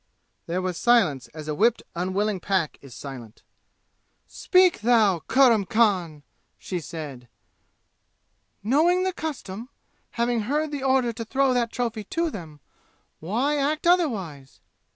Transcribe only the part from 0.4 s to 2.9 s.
There was silence, as a whipped unwilling pack